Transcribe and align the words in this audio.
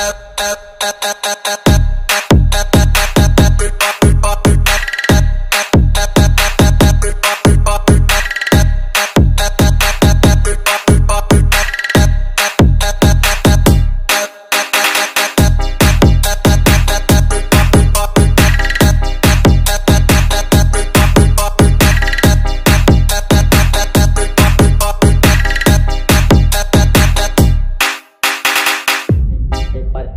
up, 0.00 0.40
up, 0.40 0.82
up, 0.82 1.04
up, 1.04 1.26
up. 1.26 1.39
Bye. 29.72 30.10